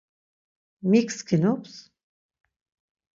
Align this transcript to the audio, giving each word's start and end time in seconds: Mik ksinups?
Mik 0.89 1.09
ksinups? 1.17 1.75